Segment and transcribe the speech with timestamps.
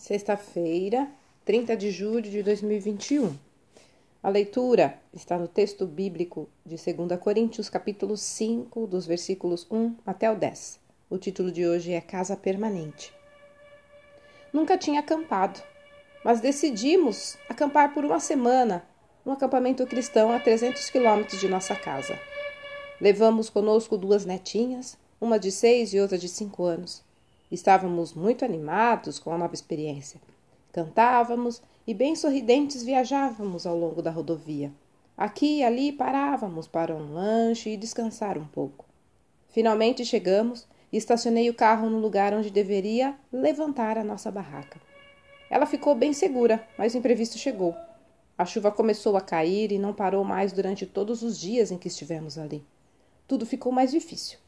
[0.00, 1.10] Sexta-feira,
[1.44, 3.36] 30 de julho de 2021.
[4.22, 10.30] A leitura está no texto bíblico de 2 Coríntios, capítulo 5, dos versículos 1 até
[10.30, 10.80] o 10.
[11.10, 13.12] O título de hoje é Casa Permanente.
[14.54, 15.60] Nunca tinha acampado,
[16.24, 18.82] mas decidimos acampar por uma semana
[19.22, 22.18] num acampamento cristão a 300 quilômetros de nossa casa.
[22.98, 27.09] Levamos conosco duas netinhas, uma de seis e outra de cinco anos.
[27.50, 30.20] Estávamos muito animados com a nova experiência.
[30.72, 34.72] Cantávamos e, bem sorridentes, viajávamos ao longo da rodovia.
[35.16, 38.86] Aqui e ali parávamos para um lanche e descansar um pouco.
[39.48, 44.80] Finalmente chegamos e estacionei o carro no lugar onde deveria levantar a nossa barraca.
[45.50, 47.74] Ela ficou bem segura, mas o imprevisto chegou.
[48.38, 51.88] A chuva começou a cair e não parou mais durante todos os dias em que
[51.88, 52.64] estivemos ali.
[53.26, 54.38] Tudo ficou mais difícil.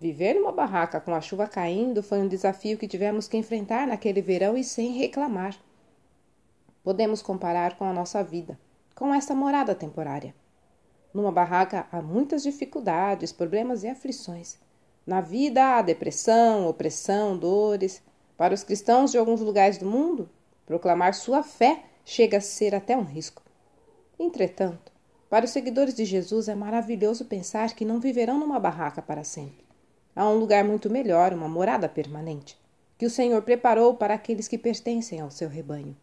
[0.00, 4.22] Viver numa barraca com a chuva caindo foi um desafio que tivemos que enfrentar naquele
[4.22, 5.56] verão e sem reclamar.
[6.84, 8.56] Podemos comparar com a nossa vida,
[8.94, 10.32] com esta morada temporária.
[11.12, 14.56] Numa barraca há muitas dificuldades, problemas e aflições.
[15.04, 18.00] Na vida há depressão, opressão, dores.
[18.36, 20.30] Para os cristãos de alguns lugares do mundo,
[20.64, 23.42] proclamar sua fé chega a ser até um risco.
[24.16, 24.92] Entretanto,
[25.28, 29.67] para os seguidores de Jesus é maravilhoso pensar que não viverão numa barraca para sempre
[30.18, 32.58] a um lugar muito melhor, uma morada permanente,
[32.98, 35.96] que o Senhor preparou para aqueles que pertencem ao seu rebanho.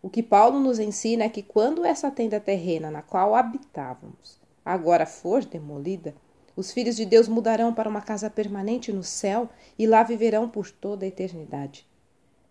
[0.00, 5.04] O que Paulo nos ensina é que quando essa tenda terrena na qual habitávamos agora
[5.04, 6.14] for demolida,
[6.54, 10.70] os filhos de Deus mudarão para uma casa permanente no céu e lá viverão por
[10.70, 11.84] toda a eternidade.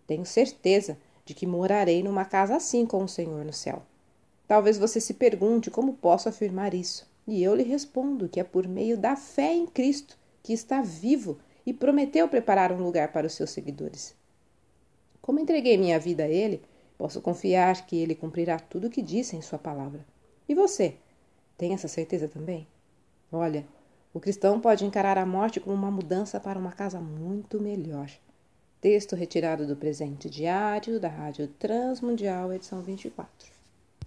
[0.06, 3.82] Tenho certeza de que morarei numa casa assim com o Senhor no céu.
[4.46, 8.68] Talvez você se pergunte como posso afirmar isso, e eu lhe respondo que é por
[8.68, 13.32] meio da fé em Cristo que está vivo e prometeu preparar um lugar para os
[13.32, 14.14] seus seguidores.
[15.20, 16.62] Como entreguei minha vida a Ele,
[16.96, 20.06] posso confiar que Ele cumprirá tudo o que disse em Sua palavra.
[20.48, 20.94] E você?
[21.58, 22.64] Tem essa certeza também?
[23.32, 23.66] Olha,
[24.14, 28.08] o cristão pode encarar a morte como uma mudança para uma casa muito melhor.
[28.80, 33.55] Texto retirado do presente diário da Rádio Transmundial, edição 24.